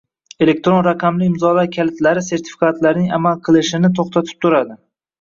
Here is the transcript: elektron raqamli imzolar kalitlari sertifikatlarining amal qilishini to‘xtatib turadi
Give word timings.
elektron 0.45 0.79
raqamli 0.87 1.27
imzolar 1.33 1.69
kalitlari 1.77 2.25
sertifikatlarining 2.31 3.15
amal 3.21 3.41
qilishini 3.49 3.97
to‘xtatib 4.01 4.45
turadi 4.47 4.85